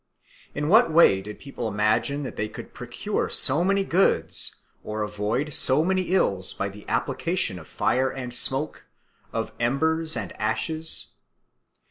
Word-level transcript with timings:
In 0.55 0.67
what 0.67 0.91
way 0.91 1.21
did 1.21 1.37
people 1.37 1.67
imagine 1.67 2.23
that 2.23 2.35
they 2.35 2.49
could 2.49 2.73
procure 2.73 3.29
so 3.29 3.63
many 3.63 3.83
goods 3.83 4.55
or 4.83 5.03
avoid 5.03 5.53
so 5.53 5.85
many 5.85 6.15
ills 6.15 6.55
by 6.55 6.69
the 6.69 6.89
application 6.89 7.59
of 7.59 7.67
fire 7.67 8.09
and 8.09 8.33
smoke, 8.33 8.87
of 9.31 9.51
embers 9.59 10.17
and 10.17 10.31
ashes? 10.41 11.09